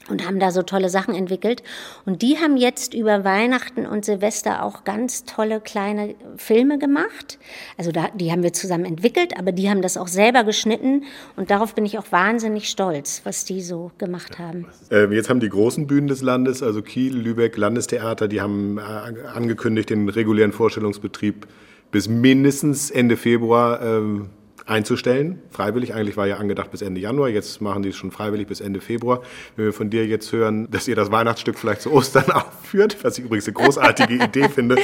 [0.10, 1.64] und haben da so tolle Sachen entwickelt.
[2.06, 7.40] Und die haben jetzt über Weihnachten und Silvester auch ganz tolle kleine Filme gemacht.
[7.78, 11.04] Also da, die haben wir zusammen entwickelt, aber die haben das auch selber geschnitten.
[11.36, 14.68] Und darauf bin ich auch wahnsinnig stolz, was die so gemacht haben.
[14.90, 18.82] Äh, jetzt haben die großen Bühnen des Landes, also Kiel, Lübeck, Landestheater, die haben äh,
[18.82, 21.48] angekündigt, den regulären Vorstellungsbetrieb
[21.92, 24.30] bis mindestens Ende Februar ähm,
[24.72, 25.42] einzustellen.
[25.52, 28.62] Freiwillig, eigentlich war ja angedacht bis Ende Januar, jetzt machen die es schon freiwillig bis
[28.62, 29.22] Ende Februar.
[29.56, 33.18] Wenn wir von dir jetzt hören, dass ihr das Weihnachtsstück vielleicht zu Ostern aufführt, was
[33.18, 34.78] ich übrigens eine großartige Idee finde,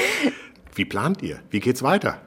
[0.76, 1.40] wie plant ihr?
[1.50, 2.22] Wie geht's weiter?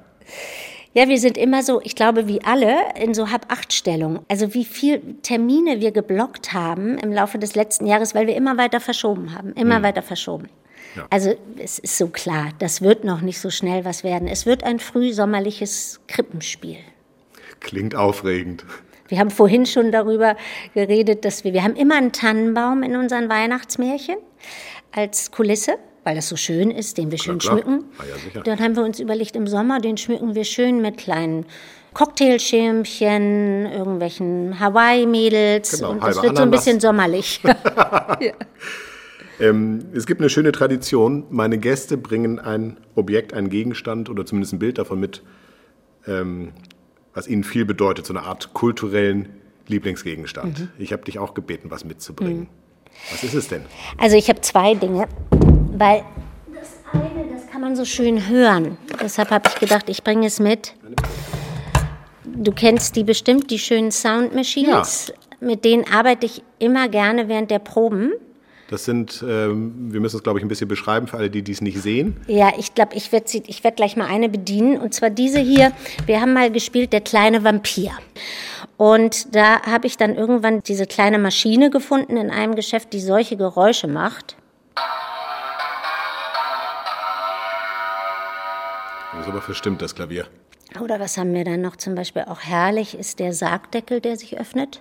[0.93, 4.25] Ja, wir sind immer so, ich glaube, wie alle, in so Hab-Acht-Stellung.
[4.27, 8.57] Also wie viel Termine wir geblockt haben im Laufe des letzten Jahres, weil wir immer
[8.57, 9.83] weiter verschoben haben, immer hm.
[9.85, 10.49] weiter verschoben.
[10.97, 11.07] Ja.
[11.09, 14.27] Also es ist so klar, das wird noch nicht so schnell was werden.
[14.27, 16.79] Es wird ein frühsommerliches Krippenspiel.
[17.61, 18.65] Klingt aufregend.
[19.09, 20.37] Wir haben vorhin schon darüber
[20.75, 24.17] geredet, dass wir, wir haben immer einen Tannenbaum in unseren Weihnachtsmärchen
[24.93, 25.73] als Kulisse,
[26.05, 27.85] weil das so schön ist, den wir schön klar, schmücken.
[27.99, 31.45] Ah, ja, Dann haben wir uns überlegt, im Sommer, den schmücken wir schön mit kleinen
[31.93, 35.79] Cocktailschirmchen, irgendwelchen Hawaii-Mädels.
[35.79, 37.41] Genau, und das wird so ein bisschen sommerlich.
[37.45, 38.33] ja.
[39.41, 41.25] ähm, es gibt eine schöne Tradition.
[41.31, 45.23] Meine Gäste bringen ein Objekt, einen Gegenstand oder zumindest ein Bild davon mit,
[46.07, 46.53] ähm,
[47.21, 49.29] was Ihnen viel bedeutet, so eine Art kulturellen
[49.67, 50.59] Lieblingsgegenstand.
[50.59, 50.69] Mhm.
[50.79, 52.41] Ich habe dich auch gebeten, was mitzubringen.
[52.45, 52.49] Mhm.
[53.11, 53.67] Was ist es denn?
[53.99, 55.07] Also ich habe zwei Dinge,
[55.77, 56.03] weil
[56.55, 58.79] das eine, das kann man so schön hören.
[59.03, 60.75] Deshalb habe ich gedacht, ich bringe es mit.
[62.25, 65.09] Du kennst die bestimmt, die schönen Sound Machines.
[65.09, 65.47] Ja.
[65.47, 68.13] Mit denen arbeite ich immer gerne während der Proben.
[68.71, 71.61] Das sind, ähm, wir müssen es, glaube ich, ein bisschen beschreiben für alle, die dies
[71.61, 72.17] nicht sehen.
[72.29, 73.27] Ja, ich glaube, ich werde
[73.65, 74.81] werd gleich mal eine bedienen.
[74.81, 75.73] Und zwar diese hier.
[76.07, 77.91] Wir haben mal gespielt, der kleine Vampir.
[78.77, 83.37] Und da habe ich dann irgendwann diese kleine Maschine gefunden in einem Geschäft, die solche
[83.37, 84.37] Geräusche macht.
[89.13, 90.27] Das ist aber verstimmt, das Klavier.
[90.81, 91.75] Oder was haben wir dann noch?
[91.75, 94.81] Zum Beispiel auch herrlich ist der Sargdeckel, der sich öffnet.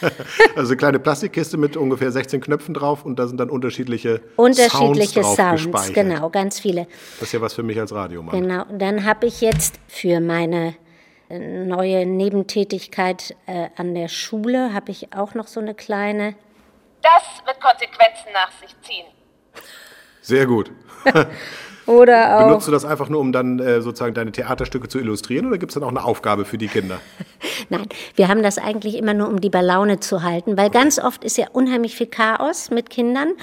[0.56, 5.22] also eine kleine Plastikkiste mit ungefähr 16 Knöpfen drauf und da sind dann unterschiedliche Unterschiedliche
[5.22, 6.86] Sounds, drauf Sounds genau, ganz viele.
[7.18, 8.40] Das ist ja was für mich als Radiomann.
[8.40, 10.74] Genau, dann habe ich jetzt für meine
[11.28, 16.34] äh, neue Nebentätigkeit äh, an der Schule, habe ich auch noch so eine kleine...
[17.02, 19.06] Das wird Konsequenzen nach sich ziehen.
[20.22, 20.72] Sehr gut.
[21.86, 22.46] Oder auch.
[22.46, 25.70] Benutzt du das einfach nur, um dann äh, sozusagen deine Theaterstücke zu illustrieren oder gibt
[25.70, 27.00] es dann auch eine Aufgabe für die Kinder?
[27.70, 30.98] Nein, wir haben das eigentlich immer nur, um die bei Laune zu halten, weil ganz
[30.98, 33.34] oft ist ja unheimlich viel Chaos mit Kindern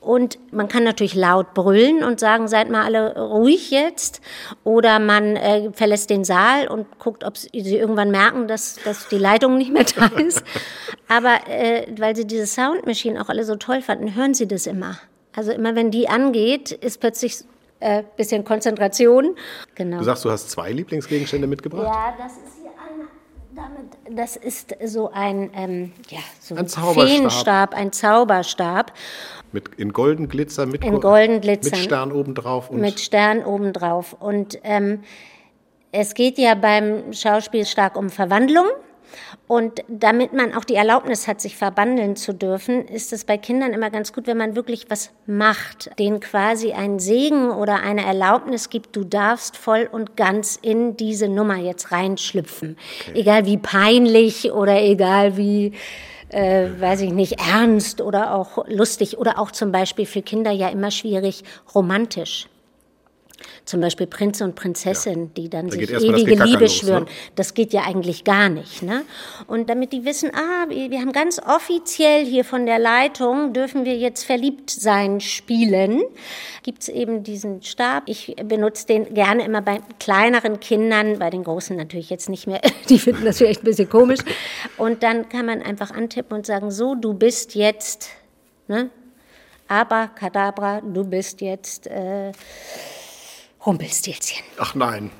[0.00, 4.20] und man kann natürlich laut brüllen und sagen, seid mal alle ruhig jetzt
[4.64, 9.18] oder man äh, verlässt den Saal und guckt, ob sie irgendwann merken, dass, dass die
[9.18, 10.42] Leitung nicht mehr da ist.
[11.08, 14.98] Aber äh, weil sie diese Soundmaschinen auch alle so toll fanden, hören sie das immer.
[15.34, 17.44] Also immer wenn die angeht, ist plötzlich
[17.82, 19.36] äh, bisschen Konzentration.
[19.74, 19.98] Genau.
[19.98, 21.84] Du sagst, du hast zwei Lieblingsgegenstände mitgebracht?
[21.84, 23.08] Ja, das ist hier einer.
[23.54, 27.08] Damit, das ist so ein, ähm, ja, so ein Zauberstab.
[27.08, 28.92] Feenstab, ein Zauberstab.
[29.52, 32.70] Mit, in golden Glitzer, mit, in golden Glitzern, mit Stern obendrauf.
[32.70, 34.14] Und mit Stern obendrauf.
[34.18, 35.02] Und ähm,
[35.90, 38.66] es geht ja beim Schauspiel stark um Verwandlung.
[39.48, 43.72] Und damit man auch die Erlaubnis hat, sich verwandeln zu dürfen, ist es bei Kindern
[43.72, 48.70] immer ganz gut, wenn man wirklich was macht, denen quasi einen Segen oder eine Erlaubnis
[48.70, 52.78] gibt, du darfst voll und ganz in diese Nummer jetzt reinschlüpfen.
[53.08, 53.20] Okay.
[53.20, 55.72] Egal wie peinlich oder egal wie,
[56.30, 60.68] äh, weiß ich nicht, ernst oder auch lustig oder auch zum Beispiel für Kinder ja
[60.68, 62.48] immer schwierig, romantisch
[63.64, 65.30] zum Beispiel Prinz und Prinzessin, ja.
[65.36, 67.04] die dann da sich ewige Liebe los, schwören.
[67.04, 67.10] Ne?
[67.36, 68.82] Das geht ja eigentlich gar nicht.
[68.82, 69.02] Ne?
[69.46, 73.96] Und damit die wissen, ah, wir haben ganz offiziell hier von der Leitung, dürfen wir
[73.96, 76.02] jetzt verliebt sein spielen,
[76.62, 78.04] gibt es eben diesen Stab.
[78.06, 82.60] Ich benutze den gerne immer bei kleineren Kindern, bei den Großen natürlich jetzt nicht mehr.
[82.88, 84.20] Die finden das vielleicht ein bisschen komisch.
[84.76, 88.08] Und dann kann man einfach antippen und sagen, so, du bist jetzt,
[88.66, 88.90] ne?
[89.68, 91.86] Aber Kadabra, du bist jetzt...
[91.86, 92.32] Äh,
[93.64, 94.42] Rumpelstilzchen.
[94.58, 95.10] Ach nein.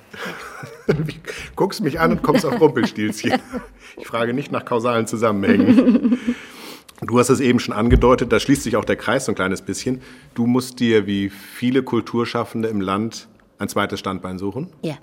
[1.56, 3.40] Guckst mich an und kommst auf Rumpelstilzchen.
[3.98, 6.18] Ich frage nicht nach kausalen Zusammenhängen.
[7.04, 9.60] Du hast es eben schon angedeutet, da schließt sich auch der Kreis so ein kleines
[9.60, 10.02] bisschen.
[10.34, 13.26] Du musst dir wie viele Kulturschaffende im Land
[13.58, 14.72] ein zweites Standbein suchen.
[14.82, 14.98] Ja.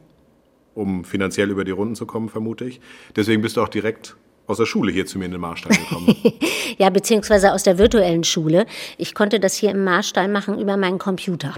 [0.75, 2.80] Um finanziell über die Runden zu kommen, vermute ich.
[3.17, 4.15] Deswegen bist du auch direkt
[4.49, 6.15] aus der Schule hier zu mir in den Marstall gekommen.
[6.79, 8.65] ja, beziehungsweise aus der virtuellen Schule.
[8.97, 11.53] Ich konnte das hier im Marstall machen über meinen Computer.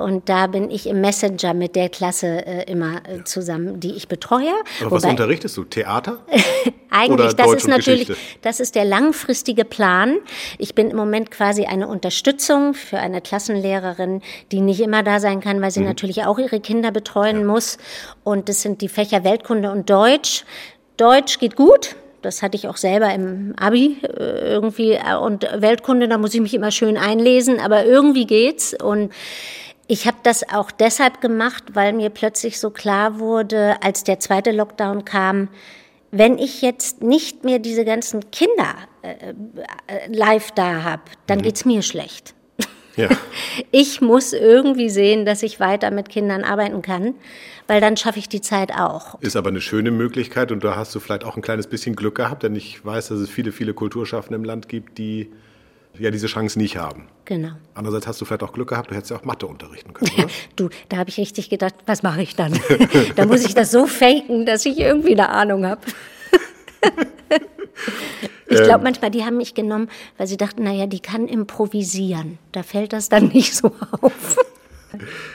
[0.00, 4.06] Und da bin ich im Messenger mit der Klasse äh, immer äh, zusammen, die ich
[4.06, 4.52] betreue.
[4.80, 5.64] Aber was unterrichtest du?
[5.64, 6.24] Theater?
[6.90, 10.18] Eigentlich, Oder das ist natürlich, das ist der langfristige Plan.
[10.58, 14.22] Ich bin im Moment quasi eine Unterstützung für eine Klassenlehrerin,
[14.52, 15.86] die nicht immer da sein kann, weil sie mhm.
[15.86, 17.46] natürlich auch ihre Kinder betreuen ja.
[17.46, 17.78] muss.
[18.22, 20.44] Und das sind die Fächer Weltkunde und Deutsch.
[20.96, 24.92] Deutsch geht gut, das hatte ich auch selber im Abi äh, irgendwie.
[24.92, 28.74] Äh, und Weltkunde, da muss ich mich immer schön einlesen, aber irgendwie geht's.
[28.74, 29.12] Und
[29.86, 34.50] ich habe das auch deshalb gemacht, weil mir plötzlich so klar wurde, als der zweite
[34.50, 35.48] Lockdown kam,
[36.10, 39.34] wenn ich jetzt nicht mehr diese ganzen Kinder äh,
[40.06, 41.42] live da habe, dann mhm.
[41.42, 42.33] geht's mir schlecht.
[42.96, 43.08] Ja.
[43.70, 47.14] Ich muss irgendwie sehen, dass ich weiter mit Kindern arbeiten kann
[47.66, 49.20] weil dann schaffe ich die Zeit auch.
[49.20, 52.16] Ist aber eine schöne Möglichkeit und da hast du vielleicht auch ein kleines bisschen Glück
[52.16, 55.30] gehabt, denn ich weiß, dass es viele, viele Kulturschaffende im Land gibt, die
[55.98, 57.06] ja diese Chance nicht haben.
[57.24, 57.52] Genau.
[57.74, 60.28] Andererseits hast du vielleicht auch Glück gehabt, du hättest ja auch Mathe unterrichten können, oder?
[60.56, 62.58] du, da habe ich richtig gedacht, was mache ich dann?
[63.16, 65.80] da muss ich das so faken, dass ich irgendwie eine Ahnung habe.
[68.46, 68.82] Ich glaube ähm.
[68.84, 72.38] manchmal, die haben mich genommen, weil sie dachten, naja, die kann improvisieren.
[72.52, 74.36] Da fällt das dann nicht so auf.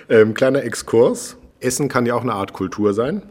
[0.09, 1.35] Ähm, kleiner Exkurs.
[1.59, 3.23] Essen kann ja auch eine Art Kultur sein.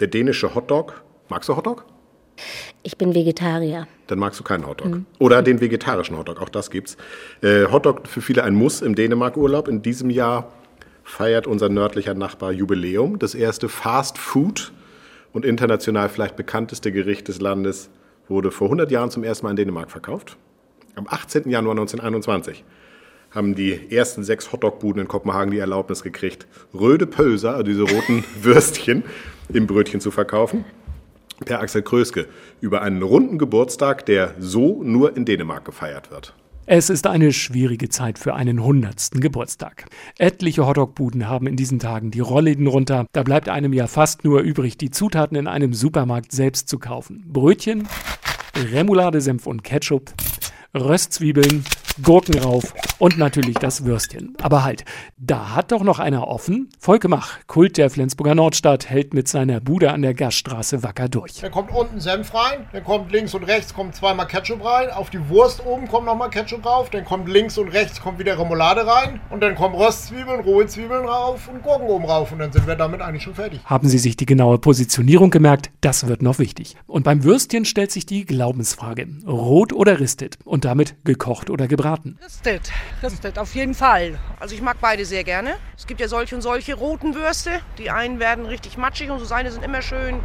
[0.00, 1.02] Der dänische Hotdog.
[1.28, 1.84] Magst du Hotdog?
[2.82, 3.86] Ich bin Vegetarier.
[4.06, 4.88] Dann magst du keinen Hotdog.
[4.88, 5.06] Mhm.
[5.18, 6.96] Oder den vegetarischen Hotdog, auch das gibt's.
[7.42, 9.68] Äh, Hotdog für viele ein Muss im Dänemark-Urlaub.
[9.68, 10.52] In diesem Jahr
[11.04, 13.18] feiert unser nördlicher Nachbar Jubiläum.
[13.18, 14.72] Das erste Fast Food
[15.32, 17.90] und international vielleicht bekannteste Gericht des Landes
[18.30, 20.36] wurde vor 100 Jahren zum ersten Mal in Dänemark verkauft.
[20.94, 21.50] Am 18.
[21.50, 22.64] Januar 1921
[23.30, 28.24] haben die ersten sechs Hotdog-Buden in Kopenhagen die Erlaubnis gekriegt, röde Pölser, also diese roten
[28.42, 29.04] Würstchen,
[29.52, 30.64] im Brötchen zu verkaufen.
[31.44, 32.26] Per Axel Kröske
[32.60, 36.34] über einen runden Geburtstag, der so nur in Dänemark gefeiert wird.
[36.72, 39.86] Es ist eine schwierige Zeit für einen hundertsten Geburtstag.
[40.18, 43.06] Etliche Hotdogbuden haben in diesen Tagen die Rollläden runter.
[43.10, 47.24] Da bleibt einem ja fast nur übrig, die Zutaten in einem Supermarkt selbst zu kaufen.
[47.26, 47.88] Brötchen,
[48.72, 50.12] Remoulade, Senf und Ketchup,
[50.72, 51.64] Röstzwiebeln,
[52.02, 54.36] Gurken rauf und natürlich das Würstchen.
[54.42, 54.84] Aber halt,
[55.16, 56.68] da hat doch noch einer offen.
[56.78, 61.34] Volke Mach, Kult der Flensburger Nordstadt, hält mit seiner Bude an der Gaststraße wacker durch.
[61.40, 65.10] Dann kommt unten Senf rein, dann kommt links und rechts kommt zweimal Ketchup rein, auf
[65.10, 68.86] die Wurst oben kommt nochmal Ketchup drauf, dann kommt links und rechts kommt wieder Remoulade
[68.86, 72.66] rein und dann kommen Röstzwiebeln, rohe Zwiebeln rauf und Gurken oben rauf und dann sind
[72.66, 73.60] wir damit eigentlich schon fertig.
[73.64, 75.70] Haben Sie sich die genaue Positionierung gemerkt?
[75.80, 76.76] Das wird noch wichtig.
[76.86, 79.06] Und beim Würstchen stellt sich die Glaubensfrage.
[79.26, 80.38] Rot oder ristet?
[80.44, 82.18] Und damit gekocht oder gebraten?
[82.24, 82.72] Ristet,
[83.02, 84.18] ristet, auf jeden Fall.
[84.38, 85.56] Also ich mag beide sehr gerne.
[85.76, 87.60] Es gibt ja solche und solche roten Würste.
[87.78, 90.20] Die einen werden richtig matschig und so seine sind immer schön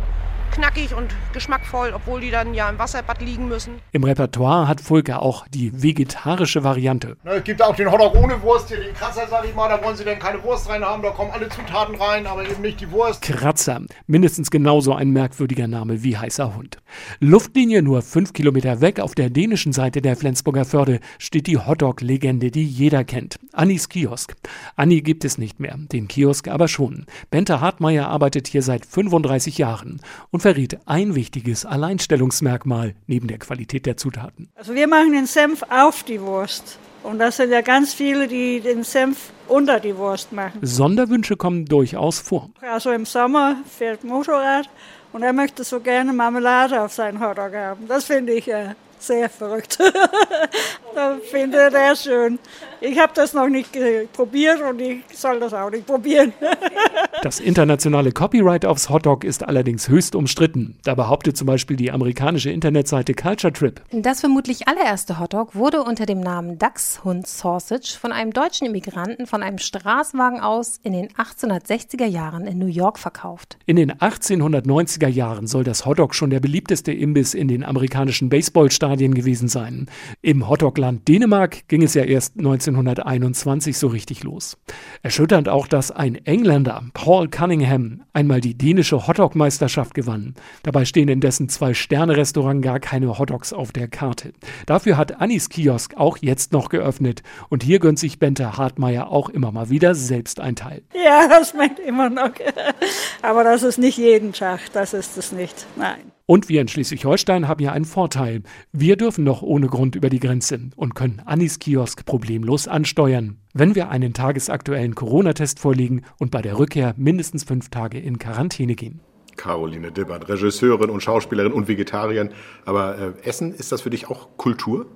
[0.51, 3.75] knackig und geschmackvoll, obwohl die dann ja im Wasserbad liegen müssen.
[3.91, 7.17] Im Repertoire hat Fulke auch die vegetarische Variante.
[7.23, 9.83] Ne, es gibt auch den Hotdog ohne Wurst, hier den Kratzer, sag ich mal, da
[9.83, 12.81] wollen sie denn keine Wurst rein haben, da kommen alle Zutaten rein, aber eben nicht
[12.81, 13.21] die Wurst.
[13.21, 16.77] Kratzer, mindestens genauso ein merkwürdiger Name wie heißer Hund.
[17.19, 22.51] Luftlinie nur fünf Kilometer weg auf der dänischen Seite der Flensburger Förde steht die Hotdog-Legende,
[22.51, 23.39] die jeder kennt.
[23.53, 24.35] Annis Kiosk.
[24.75, 27.05] Anni gibt es nicht mehr, den Kiosk aber schon.
[27.29, 33.87] Bente Hartmeier arbeitet hier seit 35 Jahren und verriet ein wichtiges Alleinstellungsmerkmal neben der Qualität
[33.87, 34.47] der Zutaten.
[34.53, 36.77] Also wir machen den Senf auf die Wurst.
[37.01, 40.59] Und das sind ja ganz viele, die den Senf unter die Wurst machen.
[40.61, 42.51] Sonderwünsche kommen durchaus vor.
[42.61, 44.69] Also im Sommer fährt Motorrad
[45.13, 47.87] und er möchte so gerne Marmelade auf seinen Hotdog haben.
[47.87, 49.79] Das finde ich äh, sehr verrückt.
[50.95, 52.39] das finde er schön.
[52.81, 53.71] Ich habe das noch nicht
[54.13, 56.33] probiert und ich soll das auch nicht probieren.
[57.21, 60.77] das internationale Copyright aufs Hotdog ist allerdings höchst umstritten.
[60.83, 63.81] Da behauptet zum Beispiel die amerikanische Internetseite Culture Trip.
[63.91, 69.43] Das vermutlich allererste Hotdog wurde unter dem Namen Dachshund Sausage von einem deutschen Immigranten von
[69.43, 73.57] einem Straßenwagen aus in den 1860er Jahren in New York verkauft.
[73.65, 78.84] In den 1890er Jahren soll das Hotdog schon der beliebteste Imbiss in den amerikanischen Baseballstadien
[78.89, 79.87] gewesen sein.
[80.21, 84.57] Im Hotdogland Dänemark ging es ja erst 1921 so richtig los.
[85.01, 90.35] Erschütternd auch, dass ein Engländer, Paul Cunningham, einmal die dänische Hotdog-Meisterschaft gewann.
[90.63, 94.33] Dabei stehen in dessen Zwei-Sterne-Restaurant gar keine Hotdogs auf der Karte.
[94.65, 99.29] Dafür hat Annis Kiosk auch jetzt noch geöffnet und hier gönnt sich Bente Hartmeier auch
[99.29, 100.83] immer mal wieder selbst ein Teil.
[100.93, 102.31] Ja, das meint immer noch.
[103.21, 105.65] Aber das ist nicht jeden Tag, das ist es nicht.
[105.75, 106.14] Nein.
[106.27, 108.41] Und wir in Schleswig-Holstein haben ja einen Vorteil.
[108.71, 113.75] Wir dürfen noch ohne Grund über die Grenze und können Annis Kiosk problemlos ansteuern, wenn
[113.75, 119.01] wir einen tagesaktuellen Corona-Test vorlegen und bei der Rückkehr mindestens fünf Tage in Quarantäne gehen.
[119.35, 122.31] Caroline Dibbert, Regisseurin und Schauspielerin und Vegetarierin.
[122.65, 124.87] Aber äh, Essen, ist das für dich auch Kultur?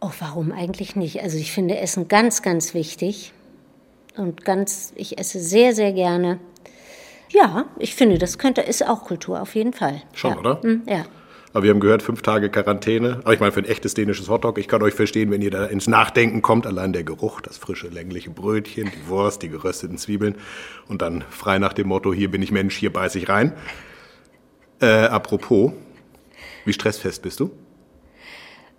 [0.00, 1.22] Oh, warum eigentlich nicht?
[1.22, 3.32] Also ich finde Essen ganz, ganz wichtig.
[4.16, 6.38] Und ganz, ich esse sehr, sehr gerne.
[7.32, 10.02] Ja, ich finde, das könnte, ist auch Kultur, auf jeden Fall.
[10.12, 10.38] Schon, ja.
[10.38, 10.60] oder?
[10.62, 11.04] Mhm, ja.
[11.54, 13.20] Aber wir haben gehört, fünf Tage Quarantäne.
[13.24, 15.66] Aber ich meine, für ein echtes dänisches Hotdog, ich kann euch verstehen, wenn ihr da
[15.66, 20.36] ins Nachdenken kommt, allein der Geruch, das frische, längliche Brötchen, die Wurst, die gerösteten Zwiebeln
[20.88, 23.52] und dann frei nach dem Motto, hier bin ich Mensch, hier beiß ich rein.
[24.80, 25.72] Äh, apropos,
[26.64, 27.50] wie stressfest bist du?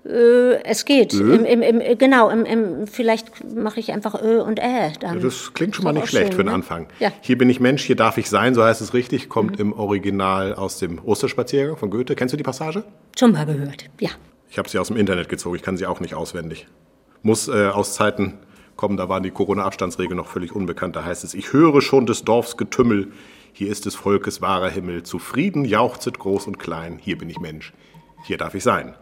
[0.05, 1.13] Äh, es geht.
[1.13, 1.35] Ö?
[1.35, 4.91] Im, im, im, genau, im, vielleicht mache ich einfach Ö und Ä.
[4.99, 5.21] Dann.
[5.21, 6.53] Das klingt schon mal nicht schlecht schön, für den ne?
[6.53, 6.87] Anfang.
[6.99, 7.11] Ja.
[7.21, 10.53] Hier bin ich Mensch, hier darf ich sein, so heißt es richtig, kommt im Original
[10.55, 12.15] aus dem Osterspaziergang von Goethe.
[12.15, 12.83] Kennst du die Passage?
[13.17, 14.09] Schon mal gehört, ja.
[14.49, 16.67] Ich habe sie aus dem Internet gezogen, ich kann sie auch nicht auswendig.
[17.21, 18.39] Muss äh, aus Zeiten
[18.75, 20.95] kommen, da waren die Corona-Abstandsregeln noch völlig unbekannt.
[20.95, 23.11] Da heißt es, ich höre schon des Dorfs Getümmel,
[23.53, 25.03] hier ist des Volkes wahrer Himmel.
[25.03, 27.71] Zufrieden jauchzet groß und klein, hier bin ich Mensch,
[28.25, 28.95] hier darf ich sein.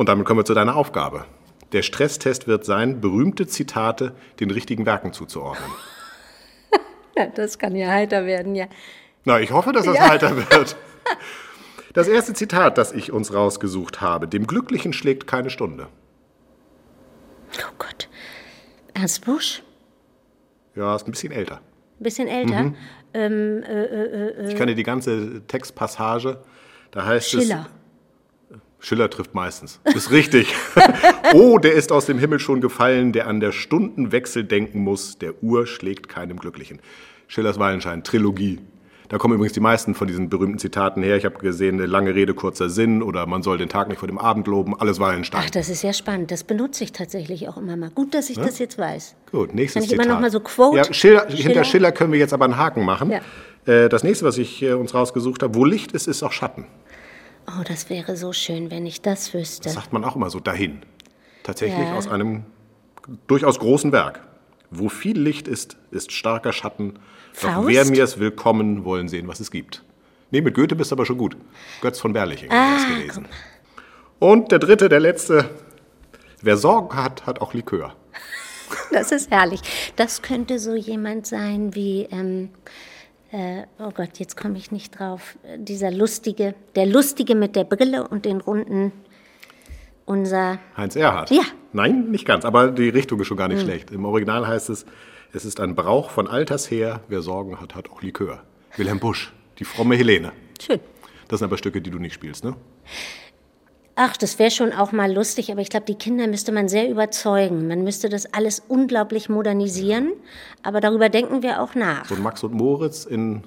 [0.00, 1.26] Und damit kommen wir zu deiner Aufgabe.
[1.72, 5.70] Der Stresstest wird sein, berühmte Zitate den richtigen Werken zuzuordnen.
[7.18, 7.26] ja.
[7.26, 8.64] Das kann ja heiter werden, ja.
[9.26, 10.08] Na, ich hoffe, dass das Ja.
[10.08, 10.74] heiter wird.
[11.92, 15.88] Das erste Zitat, das ich uns rausgesucht habe, dem Glücklichen schlägt keine Stunde.
[17.58, 18.08] Oh Gott.
[18.94, 19.62] Ernst Busch?
[20.76, 21.56] Ja, ist ein bisschen älter.
[21.56, 22.62] Ein bisschen älter.
[22.62, 22.76] Mhm.
[23.12, 26.40] Ähm, äh, äh, äh, Ich kann dir die ganze Textpassage,
[26.90, 27.66] da heißt Schiller.
[27.68, 27.79] es.
[28.80, 29.78] Schiller trifft meistens.
[29.94, 30.54] Ist richtig.
[31.34, 35.42] oh, der ist aus dem Himmel schon gefallen, der an der Stundenwechsel denken muss, der
[35.42, 36.80] Uhr schlägt keinem Glücklichen.
[37.28, 38.58] Schillers Wallenschein, Trilogie.
[39.08, 41.16] Da kommen übrigens die meisten von diesen berühmten Zitaten her.
[41.16, 44.06] Ich habe gesehen, eine lange Rede, kurzer Sinn oder man soll den Tag nicht vor
[44.06, 44.78] dem Abend loben.
[44.78, 45.42] Alles Wallenstein.
[45.44, 46.30] Ach, das ist ja spannend.
[46.30, 47.90] Das benutze ich tatsächlich auch immer mal.
[47.90, 48.44] Gut, dass ich Ja?
[48.44, 49.16] das jetzt weiß.
[49.32, 50.14] Gut, nächstes Kann ich immer Zitat.
[50.14, 50.76] noch mal so Quote?
[50.76, 51.42] Ja, Schiller, Schiller?
[51.42, 53.10] Hinter Schiller können wir jetzt aber einen Haken machen.
[53.10, 53.20] Ja.
[53.66, 56.66] Äh, Das nächste, was ich äh, uns rausgesucht habe, wo Licht ist, ist auch Schatten.
[57.46, 59.64] Oh, das wäre so schön, wenn ich das wüsste.
[59.64, 60.80] Das sagt man auch immer so dahin.
[61.42, 61.94] Tatsächlich Ja.
[61.96, 62.44] aus einem
[63.26, 64.20] durchaus großen Werk.
[64.70, 66.94] Wo viel Licht ist, ist starker Schatten.
[66.94, 67.00] Doch
[67.52, 67.68] Faust?
[67.68, 69.82] wer mir's willkommen, wollen sehen, was es gibt.
[70.30, 71.36] Nee, mit Goethe bist du aber schon gut.
[71.80, 73.26] Götz von Berliching Ah, du gelesen.
[74.20, 75.50] Und der dritte, der letzte.
[76.42, 77.94] Wer Sorgen hat, hat auch Likör.
[78.92, 79.60] Das ist herrlich.
[79.96, 82.50] Das könnte so jemand sein wie, ähm,
[83.32, 85.36] äh, oh Gott, jetzt komme ich nicht drauf.
[85.56, 88.92] Dieser lustige, der lustige mit der Brille und den runden,
[90.04, 90.58] unser.
[90.76, 91.30] Heinz Erhardt.
[91.30, 91.42] Ja.
[91.72, 93.66] Nein, nicht ganz, aber die Richtung ist schon gar nicht Hm.
[93.66, 93.90] schlecht.
[93.92, 94.84] Im Original heißt es,
[95.32, 98.42] es ist ein Brauch von alters her, wer Sorgen hat, hat auch Likör.
[98.76, 100.32] Wilhelm Busch, die fromme Helene.
[100.60, 100.80] Schön.
[101.28, 102.56] Das sind aber Stücke, die du nicht spielst, ne?
[104.02, 106.88] Ach, das wäre schon auch mal lustig, aber ich glaube, die Kinder müsste man sehr
[106.88, 107.68] überzeugen.
[107.68, 110.14] Man müsste das alles unglaublich modernisieren,
[110.62, 112.06] aber darüber denken wir auch nach.
[112.06, 113.42] So Max und Moritz in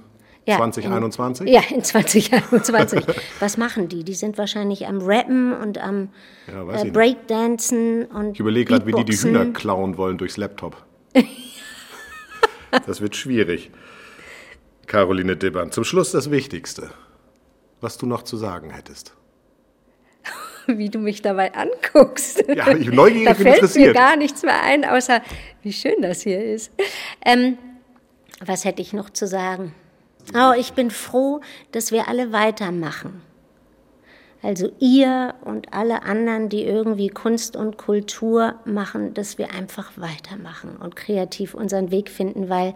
[0.46, 1.48] Ja, 2021?
[1.48, 3.04] In, ja, in 2021.
[3.40, 4.04] Was machen die?
[4.04, 6.10] Die sind wahrscheinlich am Rappen und am
[6.46, 8.34] ja, äh, Breakdancen und.
[8.34, 10.78] Ich überlege gerade, wie die die Hühner klauen wollen durchs Laptop.
[12.86, 13.72] das wird schwierig.
[14.86, 16.92] Caroline Dibbern, zum Schluss das Wichtigste,
[17.82, 19.16] was du noch zu sagen hättest.
[20.68, 22.44] Wie du mich dabei anguckst.
[22.48, 23.88] Ja, ich bin neugierig da fällt interessiert.
[23.88, 25.22] mir gar nichts mehr ein, außer
[25.62, 26.72] wie schön das hier ist.
[27.26, 27.58] Ähm,
[28.46, 29.74] was hätte ich noch zu sagen?
[30.34, 31.42] Oh, ich bin froh,
[31.72, 33.22] dass wir alle weitermachen.
[34.42, 40.76] Also ihr und alle anderen, die irgendwie Kunst und Kultur machen, dass wir einfach weitermachen
[40.76, 42.74] und kreativ unseren Weg finden, weil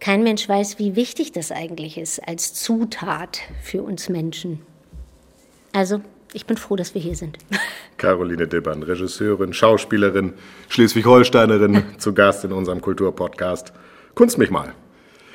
[0.00, 4.60] kein Mensch weiß, wie wichtig das eigentlich ist als Zutat für uns Menschen.
[5.72, 6.00] Also,
[6.34, 7.38] ich bin froh, dass wir hier sind.
[7.96, 10.34] Caroline Dibbern, Regisseurin, Schauspielerin,
[10.68, 13.72] Schleswig-Holsteinerin, zu Gast in unserem Kulturpodcast.
[14.14, 14.74] Kunst mich mal.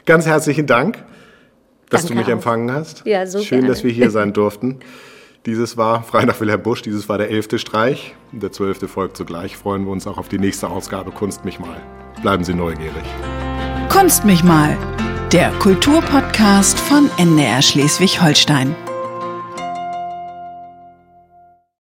[0.06, 1.04] Ganz herzlichen Dank,
[1.90, 2.32] dass Danke du mich auch.
[2.34, 3.06] empfangen hast.
[3.06, 3.74] Ja, so Schön, gerne.
[3.74, 4.80] dass wir hier sein durften.
[5.46, 8.14] Dieses war frei nach Wilhelm Busch, dieses war der elfte Streich.
[8.34, 9.56] Der zwölfte folgt zugleich.
[9.56, 11.78] Freuen wir uns auch auf die nächste Ausgabe Kunst mich mal.
[12.22, 13.06] Bleiben Sie neugierig.
[13.88, 14.78] Kunst mich mal,
[15.32, 18.76] der Kulturpodcast von NDR Schleswig-Holstein.